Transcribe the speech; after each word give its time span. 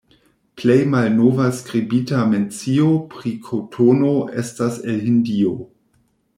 Plej 0.61 0.77
malnova 0.93 1.45
skribita 1.57 2.23
mencio 2.31 2.89
pri 3.13 3.35
kotono 3.51 4.17
estas 4.45 4.83
el 4.95 5.01
Hindio. 5.07 5.57